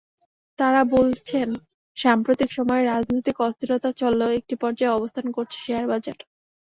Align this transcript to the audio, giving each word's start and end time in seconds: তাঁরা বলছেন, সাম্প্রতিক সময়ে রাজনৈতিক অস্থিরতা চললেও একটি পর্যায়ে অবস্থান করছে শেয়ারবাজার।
তাঁরা 0.59 0.81
বলছেন, 0.95 1.47
সাম্প্রতিক 1.97 2.49
সময়ে 2.57 2.83
রাজনৈতিক 2.85 3.37
অস্থিরতা 3.41 3.89
চললেও 4.01 4.37
একটি 4.39 4.55
পর্যায়ে 4.61 4.95
অবস্থান 4.97 5.25
করছে 5.35 5.57
শেয়ারবাজার। 5.65 6.17